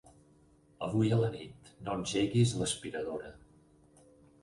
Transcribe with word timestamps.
Avui 0.87 1.13
a 1.17 1.19
la 1.19 1.29
nit 1.35 1.71
no 1.85 1.99
engeguis 1.99 2.57
l'aspiradora. 2.63 3.33